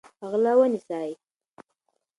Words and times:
غله 0.29 0.53
ونیسئ. 0.57 1.09